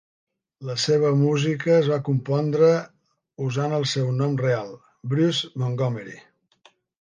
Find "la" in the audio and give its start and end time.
0.67-0.75